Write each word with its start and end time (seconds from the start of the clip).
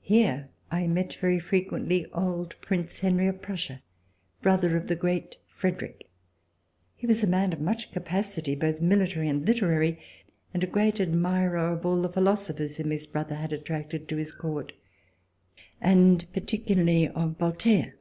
Here 0.00 0.48
I 0.70 0.86
met 0.86 1.12
very 1.20 1.38
frequently 1.38 2.06
old 2.14 2.54
Prince 2.62 3.00
Henry 3.00 3.26
of 3.26 3.42
Prussia, 3.42 3.82
brother 4.40 4.78
of 4.78 4.86
the 4.86 4.96
Great 4.96 5.36
Frederick. 5.46 6.08
He 6.96 7.06
was 7.06 7.22
a 7.22 7.26
man 7.26 7.52
of 7.52 7.60
much 7.60 7.92
capacity, 7.92 8.54
both 8.54 8.80
military 8.80 9.28
and 9.28 9.46
literary, 9.46 9.98
and 10.54 10.64
a 10.64 10.66
great 10.66 11.00
admirer 11.00 11.68
of 11.74 11.84
all 11.84 12.00
the 12.00 12.08
philosophers 12.08 12.78
whoni 12.78 12.92
his 12.92 13.06
brother 13.06 13.34
had 13.34 13.52
attracted 13.52 14.08
to 14.08 14.16
his 14.16 14.32
court, 14.34 14.72
and 15.82 16.26
particularly 16.32 17.06
of 17.06 17.36
Voltaire. 17.38 17.92